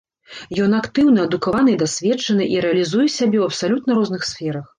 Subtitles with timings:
[0.67, 4.65] Ён актыўны, адукаваны і дасведчаны, і рэалізуе сябе ў абсалютна розных сферах.